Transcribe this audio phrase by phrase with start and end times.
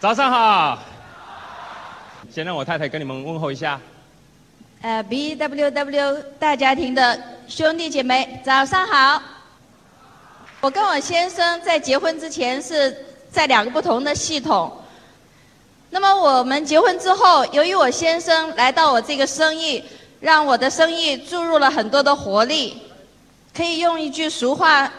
[0.00, 0.78] 早上好，
[2.32, 3.78] 先让我太太跟你们问候一下。
[4.80, 9.20] 呃，BWW 大家庭的兄弟姐妹，早上好。
[10.62, 12.96] 我跟我先生在结婚之前是
[13.30, 14.72] 在两个不同的系统。
[15.90, 19.84] 那么我们结婚之后，由于我先生来到我这个生意，
[20.18, 22.80] 让我的生意注入了很多的活力。
[23.54, 24.90] 可以用一句俗话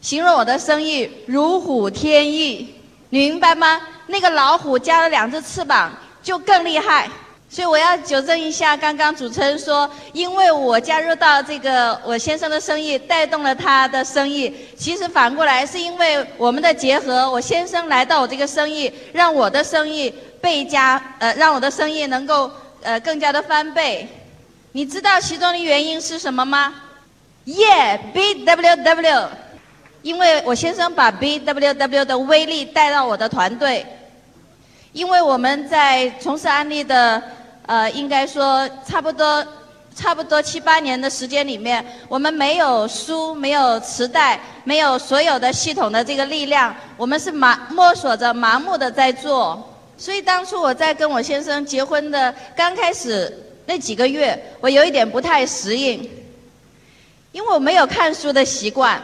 [0.00, 2.74] 形容我的生意：如虎添翼。
[3.10, 3.80] 你明白吗？
[4.06, 5.92] 那个老虎加了两只翅膀，
[6.22, 7.08] 就更厉害。
[7.48, 14.52] 所以我要纠正一下，刚刚主持人说，因为我加入到这个我先生的生意，带动了他的生意。
[14.76, 22.50] 其实反过来，是因为我们的结合，我先生来到我这个生意，让我的生意倍加，呃，让我的生意能够
[22.82, 24.08] 呃更加的翻倍。
[24.72, 26.74] 你知道其中的原因是什么吗
[27.46, 29.28] ？Yeah，BWW。
[30.02, 33.84] 因为我先生把 BWW 的威力带到我的团队，
[34.96, 37.22] 因为我们在从事安利的，
[37.66, 39.46] 呃，应该说差不多
[39.94, 49.62] 差不多七八年的时间里面，我们没有书，没有磁带，没有所有的系统的这个力量，我们是盲摸索着、盲目的在做。
[49.98, 53.30] 所以当初我在跟我先生结婚的刚开始
[53.66, 56.10] 那几个月，我有一点不太适应，
[57.32, 58.98] 因为我没有看书的习惯。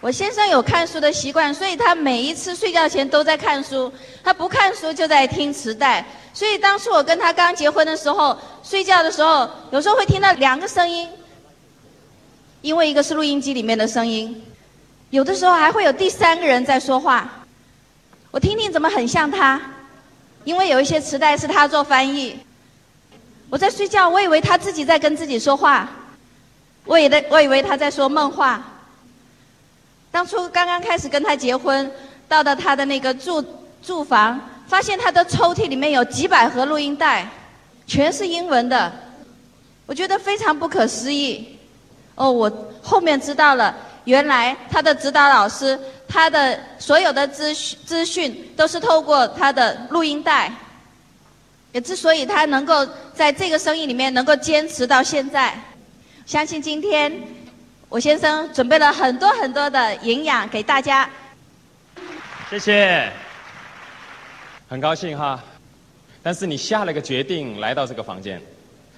[0.00, 3.92] 我先生有看书的习惯，所以他每一次睡觉前都在看书。
[4.22, 6.04] 他不看书就在听磁带。
[6.32, 11.08] 所以当初我跟他刚结婚的时候，睡觉的时候有时候会听到两个声音，
[12.60, 14.40] 因为一个是录音机里面的声音，
[15.10, 17.28] 有的时候还会有第三个人在说话。
[18.30, 19.60] 我听听怎么很像他，
[20.44, 22.38] 因为有一些磁带是他做翻译。
[23.50, 25.88] 我在睡觉，我以为他自己在跟自己说话，
[26.84, 28.62] 我以为我以为他在说梦话。
[30.10, 31.90] 当初刚刚开始跟他结婚，
[32.26, 33.44] 到了他的那个住
[33.82, 37.28] 住房，发现他的抽屉里面有几百盒录音带，
[37.86, 38.90] 全是英文的，
[39.84, 41.58] 我觉得非常不可思议。
[42.14, 42.50] 哦，我
[42.82, 45.78] 后面知道了，原来他的指导老师，
[46.08, 50.50] 他的所有的资讯资讯都是透过他的录音带。
[51.72, 55.54] 也之所以他能够在这个生意里面能够坚持到现在，
[56.24, 57.12] 相信今天。
[57.90, 61.08] 我先生准备了很多很多的营养给大家，
[62.50, 63.10] 谢谢，
[64.68, 65.42] 很高兴哈。
[66.22, 68.38] 但是你下了个决定来到这个房间，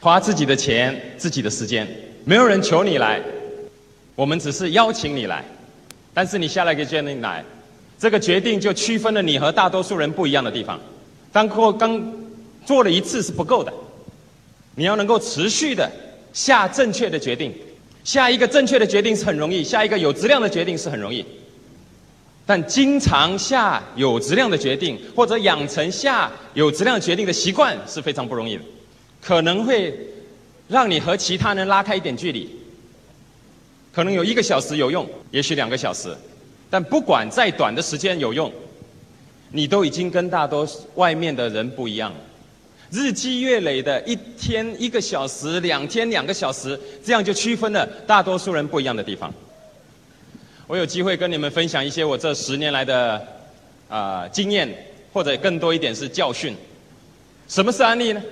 [0.01, 1.87] 花自己的钱、自己的时间，
[2.25, 3.21] 没有人求你来，
[4.17, 5.45] 我们只是邀请你来。
[6.13, 7.45] 但是你下了个决定来，
[7.97, 10.81] 这个决定就区分了你和大多数人不一样的地方。
[11.31, 12.13] 当过刚
[12.67, 13.73] 做了一次是不够的，
[14.75, 15.89] 你要能够持续的
[16.33, 17.55] 下正确的决定。
[18.05, 21.25] 下一个正确的决定是很容易，下一个有质量的决定是很容易，
[22.47, 28.63] 但经常下有质量的决定，或者养成下有质量决定的习惯是非常不容易的，
[29.21, 29.95] 可能会
[30.67, 32.49] 让你和其他人拉开一点距离，
[33.93, 36.09] 可能有一个小时有用，也许两个小时，
[36.71, 38.51] 但不管再短的时间有用，
[39.51, 42.19] 你都已经跟大多外面的人不一样了。
[42.91, 49.33] 日积月累的一天一个小时，两天两个小时，这样就区分了大多数人不一样的地方。
[50.67, 53.27] 我有机会跟你们分享一些我这十年来的
[53.89, 54.69] 啊经验，
[55.13, 56.57] 或者更多一点是教训。
[57.49, 58.23] 什么是安利呢？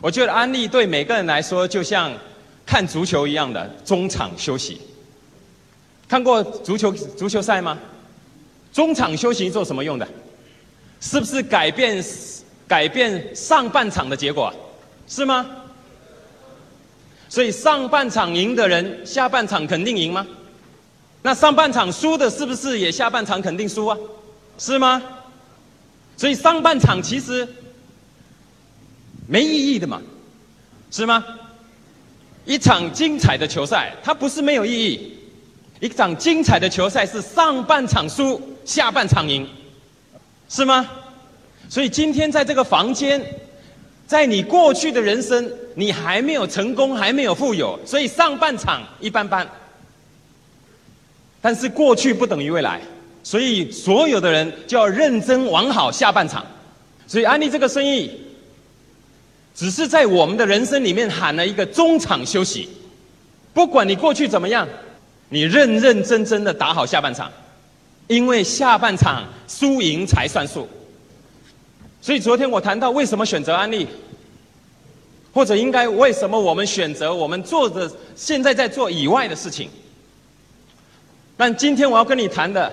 [0.00, 2.12] 我觉得安利对每个人来说就像
[2.66, 4.80] 看足球一样的中场休息。
[6.08, 7.78] 看过足球足球赛吗？
[8.72, 10.08] 中场休息做什么用的？
[11.00, 12.02] 是不是改变？
[12.72, 14.50] 改变上半场的结果，
[15.06, 15.44] 是吗？
[17.28, 20.26] 所以上半场赢的人，下半场肯定赢吗？
[21.20, 23.98] 那上半场输的，是不是也下半场肯定输啊？
[24.56, 25.02] 是吗？
[26.16, 27.46] 所以上半场其实
[29.26, 30.00] 没意义的嘛，
[30.90, 31.22] 是吗？
[32.46, 35.18] 一场精彩的球赛，它不是没有意义。
[35.78, 39.46] 一场精彩的球赛是上半场输，下半场赢，
[40.48, 40.88] 是吗？
[41.72, 43.18] 所以今天在这个房间，
[44.06, 49.48] 在你过去的人生，你还没有成功，还没有富有，所以上半场一般般。
[51.40, 52.78] 但是过去不等于未来，
[53.22, 56.44] 所以所有的人就要认真玩好下半场。
[57.06, 58.20] 所以安利这个生意，
[59.54, 62.68] 只是在我们的人生里面喊了一个中场休息。
[63.54, 64.68] 不管你过去怎么样，
[65.30, 67.32] 你认认真真的打好下半场，
[68.08, 70.68] 因为下半场输赢才算数。
[72.02, 73.86] 所以昨天我谈到为什么选择安利，
[75.32, 79.70] 或者应该为什么我们选择我们做的现在在做以外的事情。
[81.36, 82.70] 但今天我要跟你谈的，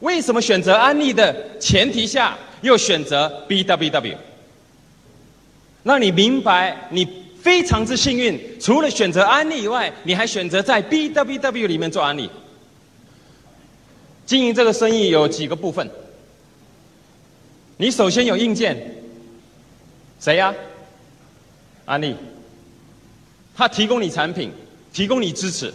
[0.00, 4.16] 为什么选择安利的前提下，又选择 BWW。
[5.84, 7.06] 那你明白，你
[7.40, 12.28] 非常之幸运，除了选择安利以外，你还选择在 BWW 里面做安利。
[14.26, 15.88] 经营这个生意有几个部分，
[17.84, 18.74] 你首先有硬件，
[20.18, 20.54] 谁呀？
[21.84, 22.16] 安利，
[23.54, 24.50] 他提供你产品，
[24.90, 25.70] 提供你支持，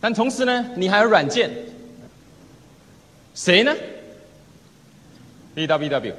[0.00, 1.50] 但同时呢，你还有软件，
[3.34, 3.74] 谁呢
[5.54, 6.14] ？BWW。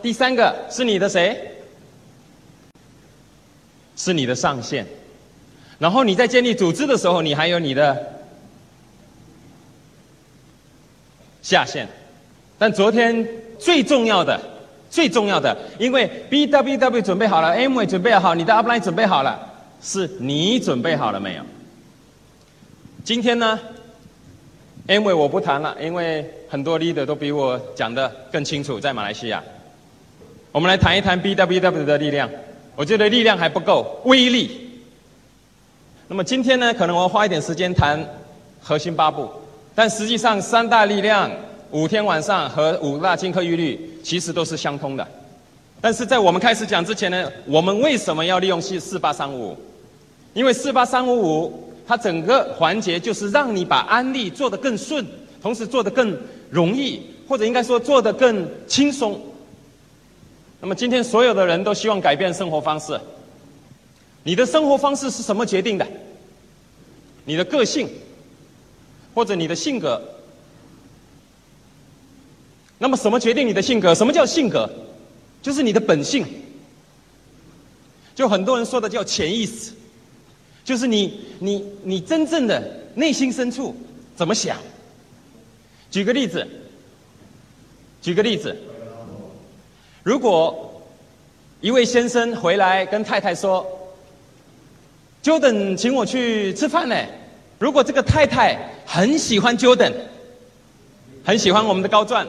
[0.00, 1.38] 第三个是你的谁？
[3.94, 4.86] 是你的上线。
[5.78, 8.13] 然后你在建立组织的时候，你还有你的
[11.54, 11.86] 下线。
[12.58, 13.24] 但昨天
[13.60, 14.40] 最重要的、
[14.90, 19.38] 最重要的，因为 BWW 准备好了，M 也准备好，你的 Upline 准备好了，
[19.80, 21.42] 是你准备好了没有？
[23.04, 23.56] 今天呢
[24.88, 29.40] ，M 我不谈了，因为很多 leader 都比我讲的更清楚，在马来西亚。
[30.50, 32.28] 我们来谈一谈 BWW 的力量，
[32.74, 34.82] 我觉得力量还不够，威力。
[36.08, 38.04] 那么今天呢，可能我要花一点时间谈
[38.60, 39.30] 核心八步，
[39.74, 41.30] 但实际上三大力量、
[41.70, 45.06] 五天晚上和五大金科玉律其实都是相通的。
[45.80, 49.56] 但是在我们开始讲之前呢，我们为什么要利用四四八三五？
[50.32, 55.04] 因为四八三五五它整个环节就是让你把安利做得更顺，
[55.42, 56.16] 同时做得更
[56.50, 59.20] 容易，或者应该说做得更轻松。
[60.60, 62.98] 那么今天所有的人都希望改变生活方式。
[64.22, 65.86] 你的生活方式是什么决定的？
[67.26, 67.86] 你的个性，
[69.14, 70.02] 或者你的性格。
[72.78, 73.94] 那么什么决定你的性格？
[73.94, 74.68] 什么叫性格？
[75.40, 76.26] 就是你的本性。
[78.14, 79.72] 就很多人说的叫潜意识，
[80.64, 82.62] 就是你你你真正的
[82.94, 83.74] 内心深处
[84.14, 84.56] 怎么想。
[85.90, 86.46] 举个例子，
[88.02, 88.56] 举个例子。
[90.02, 90.82] 如果
[91.60, 93.66] 一位先生回来跟太太说
[95.22, 96.96] ：“Jordan 请我去吃饭呢。”
[97.64, 99.90] 如果这个太太很喜欢 Jordan，
[101.24, 102.28] 很喜欢我们的高钻，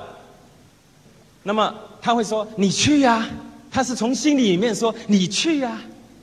[1.44, 3.28] 那么他会说：“你去呀。”
[3.70, 5.78] 他是从心里面说：“你去呀。”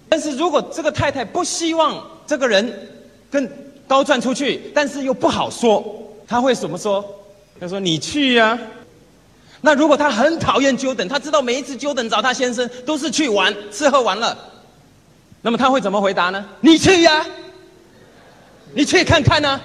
[0.09, 2.89] 但是如果这个太太不希望这个人
[3.31, 3.47] 跟
[3.87, 5.85] 高钻出去，但是又不好说，
[6.27, 7.05] 他会怎么说？
[7.61, 8.59] 他说：“你去呀。”
[9.61, 14.35] 那如果他很讨厌 Jordan，他知道每一次 Jordan 找他先生都是去玩、吃喝玩乐，
[15.43, 16.43] 那么他会怎么回答呢？
[16.63, 17.27] 你去呀，
[18.75, 19.61] 你去看看呢。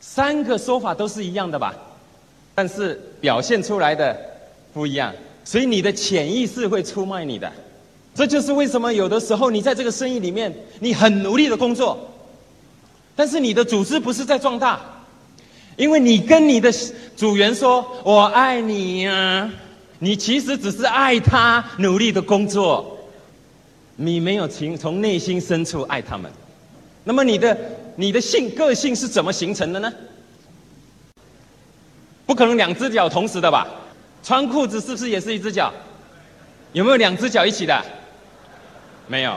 [0.00, 1.74] 三个说法都是一样的吧，
[2.54, 4.16] 但是表现出来的
[4.72, 5.12] 不一样，
[5.44, 7.52] 所以你的潜意识会出卖你的。
[8.14, 12.08] 这就是为什么有的时候你在这个生意里面，你很努力的工作，
[13.14, 14.80] 但是你的组织不是在壮大。
[15.76, 16.72] 因为你跟你的
[17.14, 19.52] 组员说“我爱你呀”，
[20.00, 22.98] 你其实只是爱他努力的工作，
[23.96, 26.32] 你没有情从内心深处爱他们。
[27.08, 27.56] 那么你的
[27.94, 29.92] 你的性个性是怎么形成的呢？
[32.26, 33.64] 不可能两只脚同时的吧？
[34.24, 35.72] 穿裤子是不是也是一只脚？
[36.72, 37.80] 有没有两只脚一起的？
[39.06, 39.36] 没有。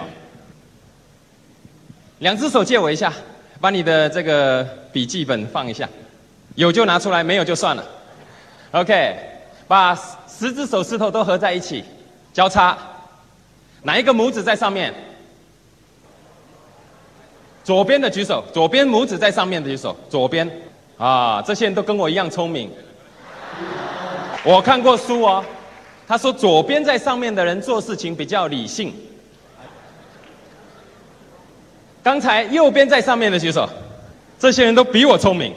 [2.18, 3.14] 两只手借我一下，
[3.62, 5.88] 把你的这个笔记本放一下。
[6.56, 7.86] 有就拿出来，没有就算了。
[8.72, 9.16] OK，
[9.68, 9.94] 把
[10.28, 11.84] 十只手指头都合在一起，
[12.34, 12.76] 交叉，
[13.84, 14.92] 哪一个拇指在上面？
[17.64, 20.50] 左边的举手，左边拇指在上面的举手，左边。
[20.98, 22.70] 啊，这些人都跟我一样聪明。
[24.44, 25.44] 我看过书哦，
[26.06, 28.94] 他说左边在上面的人做事情比较理性。
[32.04, 33.70] 刚才右边在上面的举手，
[34.38, 35.54] 这些人都比我聪明。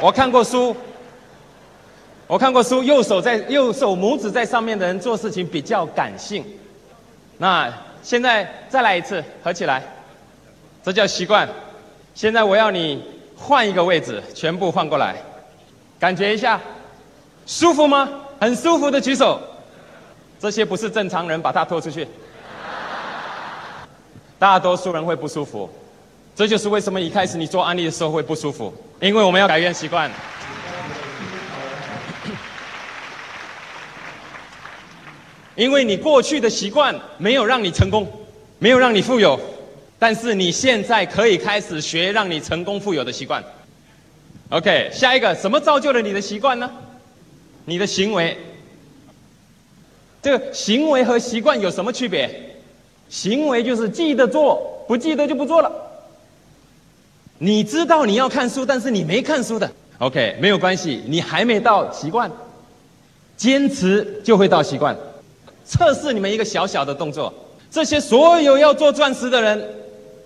[0.00, 0.74] 我看过书，
[2.26, 6.42] 我看过书，右手在右手拇指在上面的人做事情比较感性。
[7.36, 7.70] 那
[8.02, 9.82] 现在再来一次，合起来，
[10.82, 11.48] 这叫习惯。
[12.14, 13.02] 现在我要你
[13.36, 15.16] 换一个位置，全部换过来，
[15.98, 16.60] 感觉一下，
[17.46, 18.08] 舒服吗？
[18.40, 19.40] 很舒服的举手。
[20.38, 22.08] 这些不是正常人，把他拖出去。
[24.38, 25.68] 大多数人会不舒服。
[26.34, 30.10] 这就是为什么一开始你做安利的时候会不舒服，因为我们要改变习惯。
[35.60, 38.10] 因为你过去的习惯没有让你成功，
[38.58, 39.38] 没有让你富有，
[39.98, 43.44] 但是你现在可以开始学让你成功富有的习惯。
[44.48, 46.70] OK，下一个什么造就了你的习惯呢？
[47.66, 48.34] 你的行为。
[50.22, 52.56] 这个行为和习惯有什么区别？
[53.10, 55.70] 行为就是记得做，不记得就不做了。
[57.36, 62.32] 你知道你要看书，但是你没看书的，OK，没有关系，你还没到习惯，
[63.36, 64.96] 坚持就会到习惯。
[65.70, 67.32] 测试你们一个小小的动作，
[67.70, 69.64] 这些所有要做钻石的人，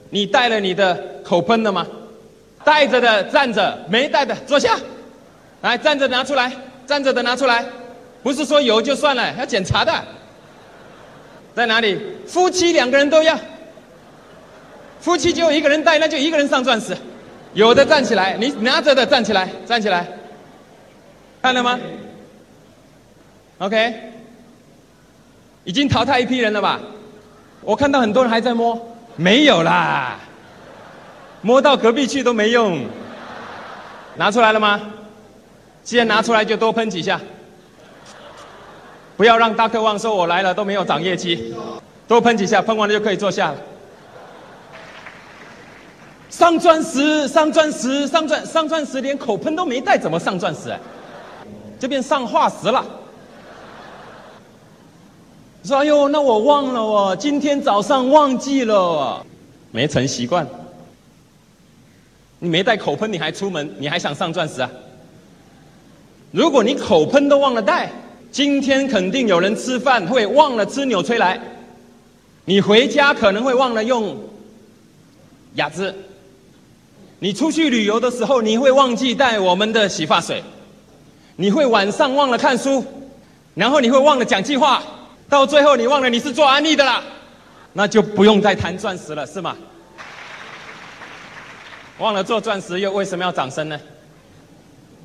[0.09, 1.87] 你带了你的口喷了吗？
[2.65, 4.79] 带着的站着，没带的坐下，
[5.61, 6.51] 来站着拿出来，
[6.87, 7.63] 站着的拿出来，
[8.23, 9.93] 不是说有就算了，要检查的。
[11.55, 12.01] 在哪里？
[12.27, 13.39] 夫妻两个人都要。
[14.99, 16.97] 夫妻就一个人带，那就一个人上钻石。
[17.53, 20.09] 有的站起来，你拿着的站起来，站起来。
[21.43, 21.79] 看了吗
[23.59, 23.95] ？OK，
[25.65, 26.79] 已经淘汰一批人了吧？
[27.63, 28.79] 我看到很多人还在摸，
[29.17, 30.19] 没有啦，
[31.41, 32.85] 摸到隔壁去都没用。
[34.17, 34.81] 拿出来了吗？
[35.83, 37.21] 既然拿出来，就多喷几下。
[39.17, 41.55] 不要让大客旺说我来了都没有涨业绩，
[42.07, 43.57] 多喷几下，喷完了就可以坐下了。
[46.29, 50.69] 上钻石，上钻石，上钻上钻石，连口喷都没带，怎么上钻石？
[50.71, 50.79] 啊？
[51.79, 52.85] 这边上化石了。
[55.65, 59.25] 说哎呦，那我忘了哦，今天早上忘记了，
[59.71, 60.47] 没成习惯。
[62.39, 64.71] 你没带口喷，你还出门，你还想上钻石啊？
[66.31, 67.91] 如果你口喷都忘了带。
[68.31, 71.41] 今天肯定有人吃饭会忘了吃纽崔莱，
[72.45, 74.19] 你回家可能会忘了用
[75.55, 75.95] 雅姿，
[77.21, 80.43] 你出去旅游的时候你会忘记带我们的洗发水，
[81.37, 82.85] 你会晚上忘了看书，
[83.55, 84.83] 然后你会忘了讲计划，
[85.29, 87.03] 到最后你忘了你是做安利的啦，
[87.73, 89.57] 那就不用再谈钻石了，是吗？
[91.99, 93.81] 忘了做钻石又为什么要掌声呢？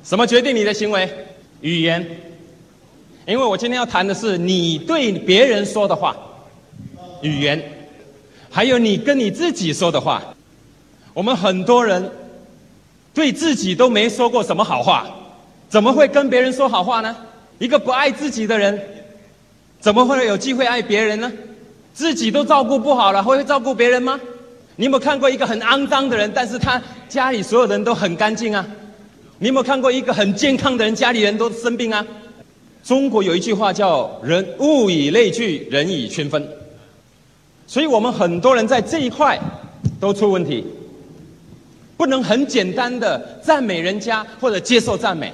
[0.02, 1.08] 什么决定你的行为？
[1.60, 2.04] 语言。
[3.26, 6.16] 因为我今天要谈的是你对别人说的话，
[7.22, 7.62] 语言，
[8.50, 10.22] 还有你跟你自己说的话。
[11.12, 12.10] 我们很多人
[13.12, 15.06] 对自己都没说过什么好话，
[15.68, 17.14] 怎么会跟别人说好话呢？
[17.58, 18.99] 一个不爱自己的人，
[19.80, 21.32] 怎么会有机会爱别人呢？
[21.94, 24.20] 自己都照顾不好了，会照顾别人吗？
[24.76, 28.66] 你有没有看过一个很肮脏的人，但是他家里所有人都很干净啊？
[29.38, 32.06] 你有没有看过一个很健康的人，家里人都生病啊？
[32.82, 36.46] 中国有一句话叫“人物以类聚，人以群分”，
[37.66, 39.38] 所以我们很多人在这一块
[39.98, 40.64] 都出问题，
[41.96, 45.32] 不能很简单的赞美人家或者接受赞美，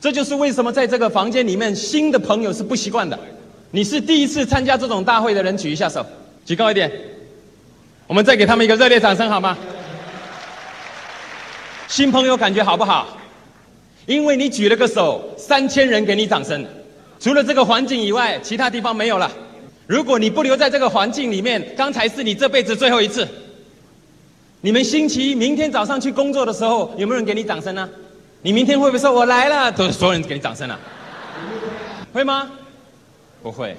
[0.00, 3.18] 这就是为什么在这个房间里面新的朋友是不习惯的。
[3.70, 6.04] 你是第一次参加这种大会的人，举一下手，
[6.44, 6.90] 举高一点，
[8.06, 9.56] 我们再给他们一个热烈掌声好吗？
[11.86, 13.18] 新朋友感觉好不好？
[14.06, 16.64] 因为你举了个手，三千人给你掌声。
[17.20, 19.30] 除了这个环境以外，其他地方没有了。
[19.86, 23.26] 如果你不留在这个环境里面，刚才是你这辈子最后一次。
[24.62, 27.86] 你们星期一明天早上去工作的时候，有没有人给你掌声呢？
[28.40, 29.70] 你明天会不会说我来了？
[29.72, 30.78] 都所有人给你掌声啊？
[32.12, 32.50] 会吗？
[33.42, 33.76] 不会。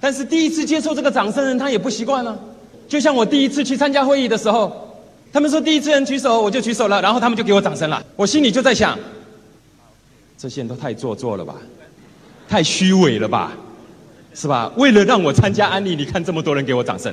[0.00, 2.38] 但是第一次接受这个掌声人，他也不习惯了。
[2.86, 4.96] 就像我第一次去参加会议的时候，
[5.32, 8.02] 他们说第一次人举手，我就举手了，然后他们就给我掌声了。
[8.16, 8.98] 我心里就在想。
[10.38, 11.56] 这些人都太做作了吧，
[12.48, 13.52] 太虚伪了吧，
[14.32, 14.72] 是吧？
[14.76, 17.12] 为了让我参加安利，你看这么多人给我掌声，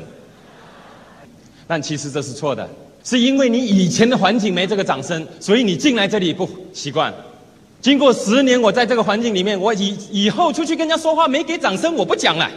[1.66, 2.70] 但其实这是错的，
[3.04, 7.12] 是因为你以前的环境没这个掌声，所以你进来这里不习惯。
[7.86, 12.50] 经过十年，我在这个环境里面，我以以后出去跟人家说话没给掌声，我不讲了。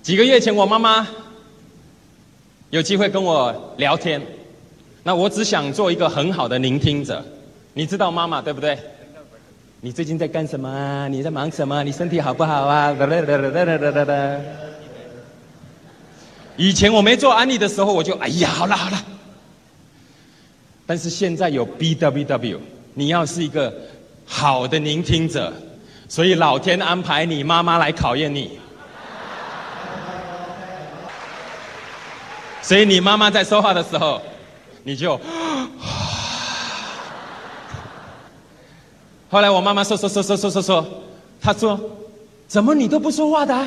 [0.00, 1.06] 几个月前，我妈妈
[2.70, 4.18] 有机会跟我聊天。
[5.02, 7.22] 那我只想做一个很好的聆听者，
[7.74, 8.78] 你知道妈妈对不对？
[9.82, 11.06] 你最近在干什么？
[11.10, 11.84] 你在忙什么？
[11.84, 12.96] 你身体好不好啊？
[16.56, 19.04] 以前我没做安利的时候，我就哎呀，好了好了。
[20.86, 22.60] 但是现在有 B W W，
[22.94, 23.72] 你要是一个
[24.24, 25.52] 好的聆听者，
[26.08, 28.58] 所以老天安排你妈妈来考验你。
[32.62, 34.20] 所以你妈妈在说话的时候。
[34.86, 35.18] 你就，
[39.30, 40.86] 后来我妈妈说说说说说说说，
[41.40, 41.80] 她说，
[42.46, 43.66] 怎么你都不说话的？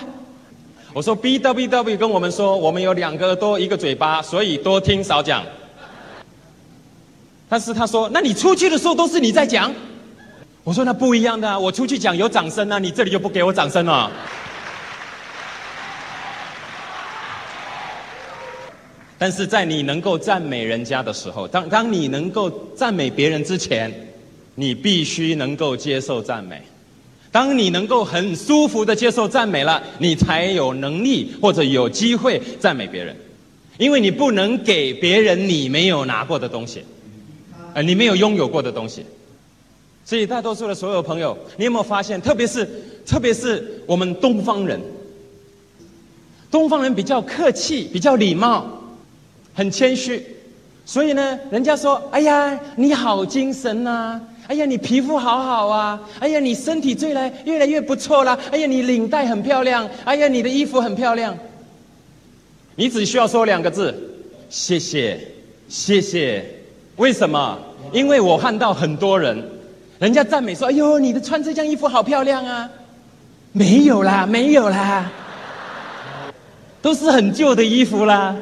[0.93, 5.43] 我说 B W W 跟我们说，我们有两个耳朵一个嘴巴，所以多听少讲。
[7.49, 9.73] 但是他说，那你出去的时候都是你在讲？
[10.63, 14.11] 我说那不一样的啊，我出去讲有掌声啊，你这里就不给我掌声了。
[19.17, 23.91] 但是在你能够赞美人家的时候，当当你能够赞美别人之前，
[24.55, 26.61] 你必须能够接受赞美。
[27.31, 33.15] 当你能够很舒服的接受赞美了，你才有能力或者有机会赞美别人，
[33.77, 36.83] 因为你不能给别人你没有拿过的东西，
[37.77, 39.05] 呃，你没有拥有过的东西。
[40.03, 42.67] 所以大多数的所有朋友，你有没有发现，特别是
[43.05, 44.81] 特别是我们东方人，
[46.49, 48.65] 东方人比较客气，比较礼貌，
[49.53, 50.25] 很谦虚，
[50.87, 54.19] 所以呢，人家说：“哎呀，你好精神呐！
[54.47, 56.01] 哎呀，你皮肤好好啊！
[56.17, 58.39] 哎呀，你身体最来越来越不错啦！
[58.49, 59.87] 哎呀，你领带很漂亮！
[60.03, 61.37] 哎呀，你的衣服很漂亮。”
[62.75, 63.93] 你只需要说两个字
[64.49, 65.19] ：“谢谢，
[65.69, 66.43] 谢谢。”
[66.97, 67.57] 为什么？
[67.91, 69.43] 因为我看到很多人。
[69.99, 72.69] 人家赞美说：“哎呦，你的穿这件衣服好漂亮啊！”
[73.51, 75.09] 没有啦，没有啦，
[76.83, 78.35] 都是很旧的衣服啦。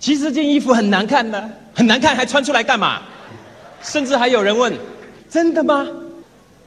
[0.00, 3.02] 其实这件衣服很难看的，很难看，还穿出来干嘛？
[3.82, 4.72] 甚至还有人问
[5.30, 5.86] ：“真的吗？”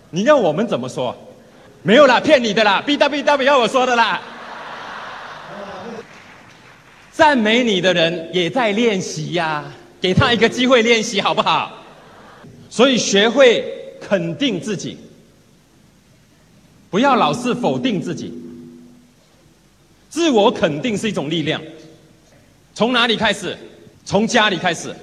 [0.09, 1.13] 你要我们怎么说？
[1.83, 4.21] 没有啦，骗你的啦！B W W 要我说的啦。
[7.11, 9.65] 赞美你的人也在练习呀，
[10.01, 11.83] 给他一个机会练习好不好？
[12.69, 13.73] 所以学会。
[13.99, 14.95] 肯定自己，
[16.89, 18.31] 不要老是否定自己。
[20.07, 21.61] 自我肯定是一种力量。
[22.73, 23.57] 从哪里开始？
[24.05, 24.95] 从家里开始。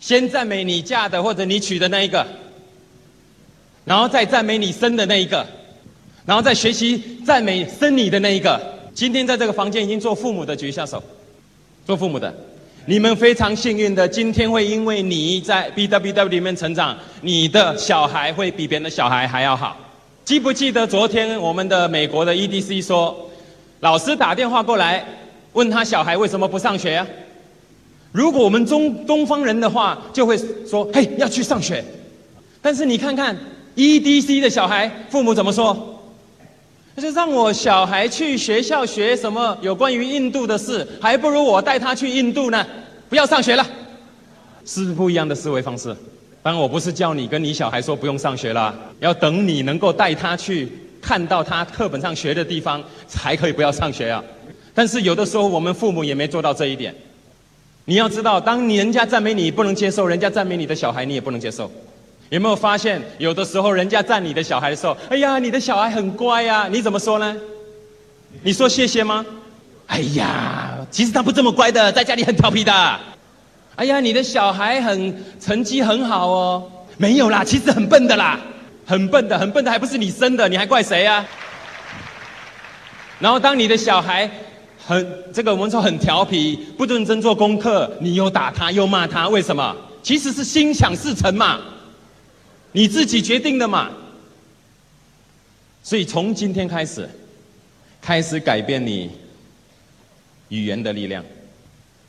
[0.00, 2.26] 先赞美你嫁的或者你娶的那一个，
[3.86, 5.46] 然后再赞美你生的那一个，
[6.26, 8.60] 然后再学习赞美生你的那一个。
[8.92, 11.02] 今天在这个房间已经做父母的举一下手，
[11.86, 12.34] 做父母的。
[12.86, 19.74] 你们非常幸运的，今天会因为你在 B W W 里面成长，你的小孩会比别人的小孩还要好。
[20.22, 23.30] 记不记得昨天我们的美国的 E D C 说，
[23.80, 25.02] 老师打电话过来
[25.54, 27.06] 问他小孩为什么不上学啊？
[28.12, 30.36] 如果我们中东方人的话，就会
[30.68, 31.82] 说：嘿，要去上学。
[32.60, 33.34] 但是你看看
[33.76, 35.93] E D C 的小孩，父母怎么说？
[36.96, 42.64] 他就让我小孩去学校学什么有关于印度的事，还不如我带他去印度呢。
[43.08, 43.66] 不要上学了，
[44.64, 45.94] 是不是不一样的思维方式。
[46.42, 50.68] 当然，我不是叫你跟你小孩说不用上学了，要等你能够带他去
[51.00, 54.22] 看到他课本上学的地方，才可以不要上学啊。
[54.72, 56.94] 但是有的时候我们父母也没做到这一点。
[57.86, 61.70] 你要知道，当人家赞美你不能接受，人家赞美你的小孩你也不能接受。
[62.30, 67.36] 有没有发现，有的时候人家赞你的小孩的时候，哎呀，你的小孩很乖呀，你怎么说呢？
[68.42, 69.24] 你说谢谢吗？
[69.86, 73.00] 哎呀，其实他不这么乖的，在家里很调皮的。
[73.76, 78.40] 哎呀，你的小孩很成绩很好哦，没有啦，其实很笨的啦，
[78.86, 81.24] 很笨的，很笨的，还不是你生的，你还怪谁呀？
[83.20, 84.28] 然后当你的小孩
[84.84, 89.76] 很这个我们说很调皮，不认真做功课，你又打他又骂他，为什么？
[90.02, 91.60] 其实是心想事成嘛。
[92.76, 93.88] 你自己决定的嘛，
[95.84, 97.08] 所以从今天开始，
[98.02, 99.08] 开始改变你
[100.48, 101.24] 语言的力量。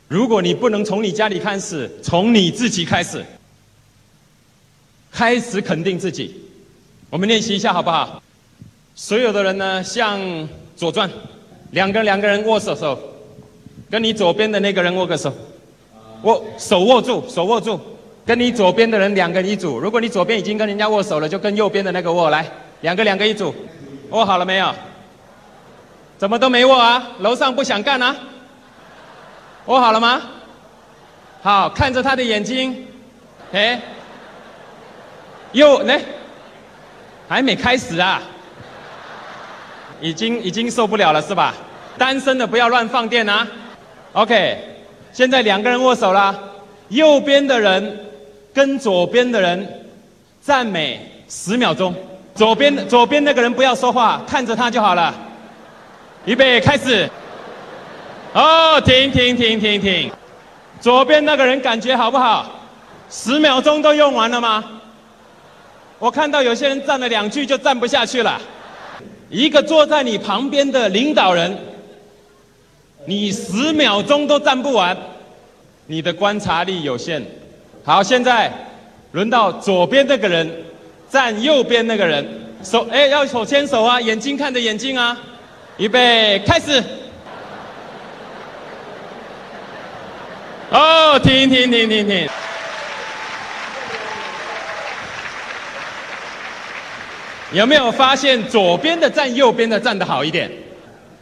[0.08, 3.24] 如果你不能从你家里开始，从你自己开始，
[5.12, 6.34] 开始肯定自己。
[7.10, 8.20] 我们练习一下好不好？
[8.96, 10.20] 所有的人呢，向
[10.74, 11.08] 左转，
[11.70, 12.98] 两个两个人握手手，
[13.88, 15.32] 跟你左边的那个人握个手，
[16.24, 17.80] 握手握住，手握住。
[18.26, 22.44] 跟你左边的人两个人一组，如果你左边已经跟人家握手了，就跟右边的那个握来，
[22.80, 23.54] 两个两个一组，
[24.10, 24.74] 握好了没有？
[26.18, 27.06] 怎么都没握啊？
[27.20, 28.16] 楼上不想干啊？
[29.66, 30.20] 握好了吗？
[31.40, 32.88] 好，看着他的眼睛，
[33.52, 33.80] 哎，
[35.52, 36.00] 右来，
[37.28, 38.20] 还没开始啊？
[40.00, 41.54] 已经已经受不了了是吧？
[41.96, 43.46] 单身的不要乱放电啊
[44.14, 44.58] ！OK，
[45.12, 46.36] 现在两个人握手了，
[46.88, 48.02] 右边的人。
[48.56, 49.68] 跟左边的人
[50.40, 51.94] 赞美十秒钟，
[52.34, 55.14] 左边左边那个人不要说话，看着他就好了。
[56.24, 57.06] 预备开始。
[58.32, 60.10] 哦，停停停停停，
[60.80, 62.50] 左边那个人感觉好不好？
[63.10, 64.64] 十秒钟都用完了吗？
[65.98, 68.40] 我看到有些人站了两句就站不下去了。
[69.28, 71.54] 一个坐在你旁边的领导人，
[73.04, 74.96] 你十秒钟都站不完，
[75.86, 77.22] 你的观察力有限。
[77.86, 78.52] 好，现在
[79.12, 80.50] 轮到左边那个人
[81.08, 82.26] 站右边那个人，
[82.60, 85.16] 手哎要手牵手啊，眼睛看着眼睛啊，
[85.76, 86.82] 预备开始。
[90.70, 92.28] 哦，停停停停停。
[97.52, 100.50] 有没有发现左边的站右边的站的好一点？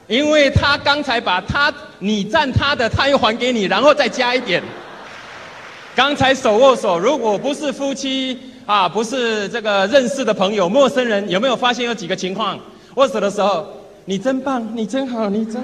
[0.07, 4.63] 因为他刚才把他你站他的，他又还给你，然后再加一点。
[5.95, 12.59] 刚才手握手，如果不是夫妻啊，不是这个认识的朋友、陌生人，有没有发现有几个情况？
[12.97, 13.67] 握手的时候，
[14.05, 15.63] 你真棒，你真好，你真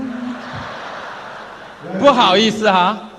[1.99, 3.11] 不好意思哈。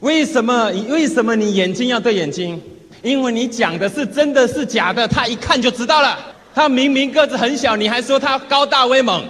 [0.00, 0.70] 为什么？
[0.88, 2.60] 为什么你眼睛要对眼睛？
[3.02, 6.18] 因为你讲的是真的是假的，他一看就知道了。
[6.54, 9.24] 他明明个子很小，你还说他高大威猛。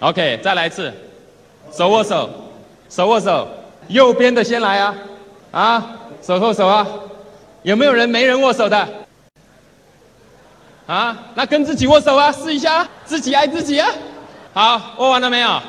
[0.00, 0.92] OK，再来一次，
[1.72, 2.28] 手握手，
[2.90, 3.48] 手握手，
[3.88, 4.94] 右边的先来啊，
[5.52, 6.86] 啊，手握手啊，
[7.62, 8.88] 有没有人没人握手的？
[10.86, 13.90] 啊，那跟自己握手啊，试一下，自己爱自己啊。
[14.54, 15.60] 好，握完了没有？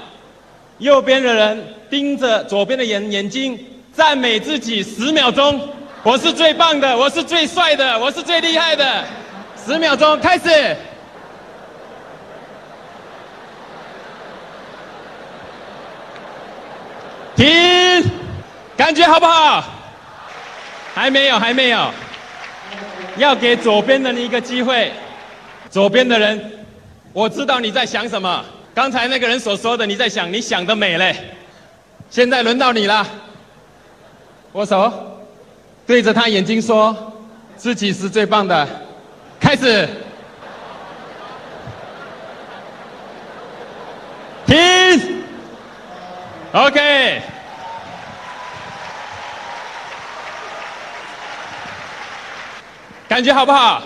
[0.78, 3.60] 右边的人盯着左边的眼眼睛，
[3.94, 5.70] 赞美自己十秒钟。
[6.04, 9.04] 我是最棒的，我是最帅的，我是最厉害的。
[9.66, 10.76] 十秒钟开始，
[17.36, 18.04] 停，
[18.76, 19.64] 感觉好不好？
[20.94, 21.92] 还没有，还没有，
[23.18, 24.92] 要给左边的你一个机会。
[25.70, 26.52] 左边的人，
[27.12, 28.46] 我知道你在想什么。
[28.76, 31.16] 刚才那个人所说的，你在想，你想的美嘞。
[32.10, 33.06] 现在轮到你了，
[34.52, 34.92] 握手。
[35.86, 36.96] 对着他眼睛说，
[37.58, 38.68] 自己是最棒的。
[39.40, 39.90] 开始，
[44.46, 45.24] 停
[46.54, 47.22] ，OK，
[53.14, 53.84] 感觉好不好？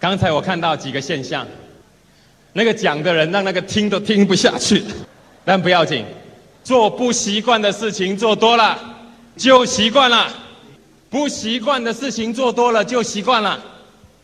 [0.00, 1.46] 刚才我看到几个现象，
[2.52, 4.82] 那个讲的人让那个听都听不下去，
[5.44, 6.04] 但不要紧，
[6.64, 8.76] 做不习惯的事情做多了
[9.36, 10.26] 就习惯了。
[11.08, 13.56] 不习惯的事情做多了就习惯了，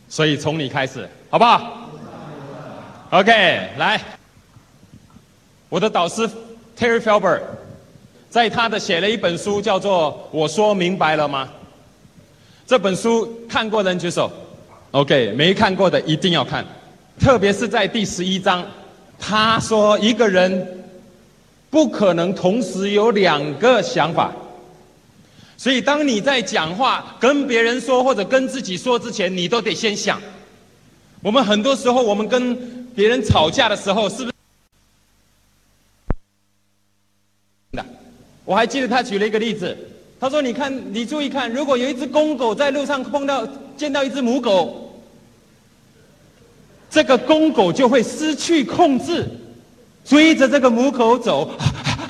[0.09, 1.89] 所以从你开始，好不好
[3.11, 3.31] ？OK，
[3.77, 4.01] 来，
[5.69, 6.29] 我的导师
[6.77, 7.39] Terry Felber，
[8.29, 11.47] 在他的写了一本书，叫做《我说明白了吗》。
[12.71, 14.31] 这本书看过的人举手
[14.91, 16.65] ，OK，没看过的一定要看，
[17.19, 18.65] 特别是在第十一章，
[19.19, 20.85] 他说一个人
[21.69, 24.33] 不可能同时有两个想法。
[25.57, 30.21] 所以，当你在讲话、跟别人说或者跟自己说之前，你都得先想。
[31.21, 32.55] 我们很多时候，我们跟
[32.95, 34.31] 别人吵架的时候，是不是？
[37.73, 37.85] 的，
[38.45, 39.77] 我还记得他举了一个例子，
[40.21, 44.93] 他说：“你看，你注意看，如果有一只公狗在路上碰到见到一只母狗，
[46.89, 49.27] 这个公狗就会失去控制，
[50.05, 51.51] 追着这个母狗走，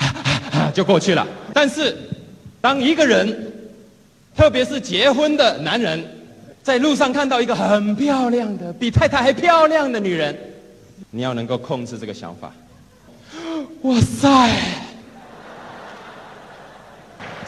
[0.72, 1.26] 就过去了。
[1.52, 1.96] 但是。”
[2.62, 3.52] 当一个人，
[4.36, 6.00] 特别是结婚的男人，
[6.62, 10.38] 在路上看到一个很漂亮的、比太太还漂亮的女人，
[11.10, 12.52] 你要能够控制这个想法。
[13.82, 14.50] 哇塞！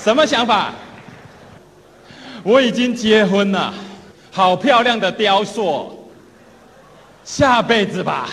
[0.05, 0.75] 什么想法？
[2.43, 3.73] 我已经结婚了，
[4.31, 6.13] 好漂亮的雕塑，
[7.25, 8.29] 下辈子吧，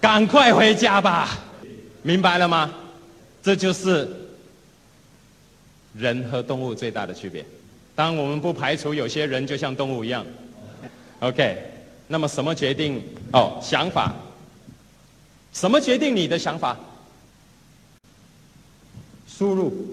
[0.00, 1.28] 赶快回家吧，
[2.00, 2.72] 明白了吗？
[3.42, 4.08] 这就是。
[5.92, 7.44] 人和动物最大的区别，
[7.94, 10.26] 当我们不排除有些人就像动物一样
[11.20, 11.56] ，OK，
[12.08, 13.00] 那么什么决定？
[13.32, 14.12] 哦，想法。
[15.52, 16.76] 什么决定你的想法？
[19.28, 19.86] 输入。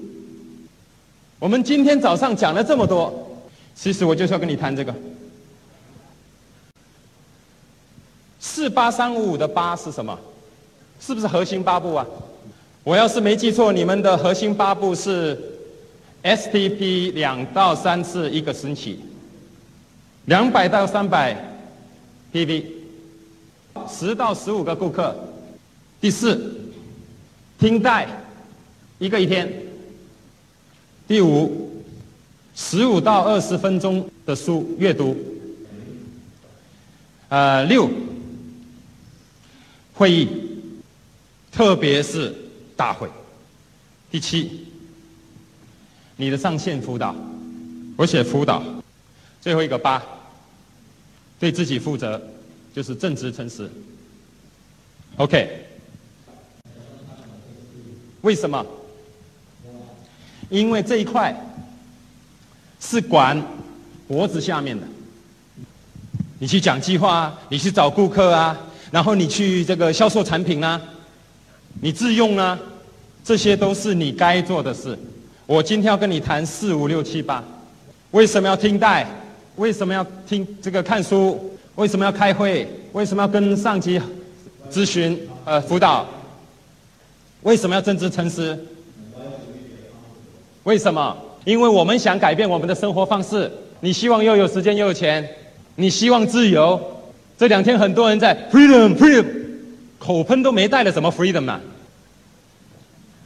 [1.42, 3.12] 我们今天早上讲了这么多，
[3.74, 4.94] 其实我就是要跟你谈这个。
[8.40, 10.16] 四八三五五的八是什么？
[11.00, 12.06] 是不是核心八步啊？
[12.84, 15.36] 我要是没记错，你们的核心八步是。
[16.24, 19.00] STP 两到三次一个星期，
[20.26, 21.36] 两百到三百
[22.32, 22.64] PV，
[23.90, 25.16] 十到十五个顾客。
[26.00, 26.56] 第四，
[27.58, 28.08] 听带
[29.00, 29.52] 一个一天。
[31.12, 31.84] 第五，
[32.56, 35.14] 十五到二十分钟的书阅读。
[37.28, 37.90] 呃，六，
[39.94, 40.30] 会议，
[41.52, 42.34] 特别是
[42.78, 43.10] 大会。
[44.10, 44.66] 第七。
[46.16, 47.14] 你的上线辅导，
[47.98, 48.64] 我写辅导，
[49.42, 50.02] 最后一个八，
[51.42, 52.22] 对自己负责，
[52.74, 53.70] 就是正直诚实。
[55.18, 55.66] OK，
[58.22, 58.66] 为什么？
[60.52, 61.36] 因为这一块
[62.80, 63.42] 是管
[64.08, 64.86] 脖子下面的，
[66.40, 68.56] 你去讲计划啊，你去找顾客啊，
[68.92, 70.80] 然后你去这个销售产品啊，
[71.80, 72.60] 你自用啊，
[73.24, 75.00] 这些都是你该做的事。
[75.46, 77.42] 我今天要跟你谈四五六七八，
[78.12, 79.08] 为什么要听带？
[79.56, 81.58] 为什么要听这个看书？
[81.76, 82.68] 为什么要开会？
[82.92, 84.02] 为什么要跟上级
[84.70, 85.18] 咨询？
[85.46, 86.06] 呃，辅导？
[87.44, 88.58] 为什么要正直诚实？
[90.64, 91.18] 为什么？
[91.44, 93.52] 因为我们想改变我们的生活方式。
[93.80, 95.28] 你希望又有时间又有钱，
[95.76, 96.80] 你希望自由。
[97.36, 99.26] 这两天很多人在 freedom freedom，
[99.98, 101.60] 口喷都没带了，怎么 freedom 呢？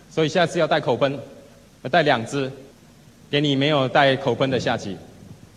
[0.09, 1.19] 所以下次要带口喷，
[1.83, 2.49] 要带两支，
[3.29, 4.95] 给你没有带口喷的下级，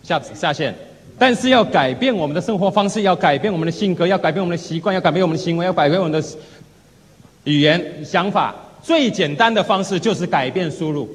[0.03, 0.75] 下下线。
[1.17, 6.27] 但是要改变我们的生活方式，要改变我们的性格，要改变我们的习惯，要改变我们的行为，要改变我们的
[7.45, 8.53] 语言想法。
[8.83, 11.09] 最简单的方式就是改变输入。